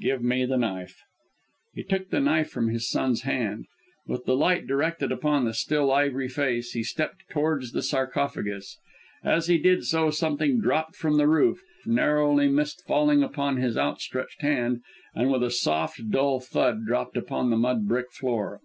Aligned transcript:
Give 0.00 0.20
me 0.20 0.44
the 0.44 0.56
knife." 0.56 0.98
He 1.72 1.84
took 1.84 2.10
the 2.10 2.18
knife 2.18 2.50
from 2.50 2.68
his 2.70 2.90
son's 2.90 3.22
hand. 3.22 3.66
With 4.04 4.24
the 4.24 4.34
light 4.34 4.66
directed 4.66 5.12
upon 5.12 5.44
the 5.44 5.54
still, 5.54 5.92
ivory 5.92 6.26
face, 6.28 6.72
he 6.72 6.82
stepped 6.82 7.22
towards 7.30 7.70
the 7.70 7.82
sarcophagus. 7.82 8.78
As 9.22 9.46
he 9.46 9.58
did 9.58 9.84
so, 9.84 10.10
something 10.10 10.60
dropped 10.60 10.96
from 10.96 11.18
the 11.18 11.28
roof, 11.28 11.62
narrowly 11.84 12.48
missed 12.48 12.82
falling 12.84 13.22
upon 13.22 13.58
his 13.58 13.78
outstretched 13.78 14.42
hand, 14.42 14.80
and 15.14 15.30
with 15.30 15.44
a 15.44 15.52
soft, 15.52 16.10
dull 16.10 16.40
thud 16.40 16.84
dropped 16.84 17.16
upon 17.16 17.50
the 17.50 17.56
mud 17.56 17.86
brick 17.86 18.10
floor. 18.10 18.58